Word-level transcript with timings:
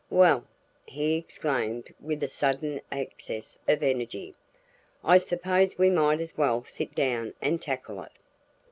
"Well!" 0.09 0.45
he 0.87 1.13
exclaimed 1.15 1.93
with 2.01 2.23
a 2.23 2.27
sudden 2.27 2.81
access 2.91 3.59
of 3.67 3.83
energy, 3.83 4.33
"I 5.03 5.19
suppose 5.19 5.77
we 5.77 5.91
might 5.91 6.19
as 6.19 6.35
well 6.35 6.63
sit 6.63 6.95
down 6.95 7.35
and 7.39 7.61
tackle 7.61 8.01
it." 8.01 8.11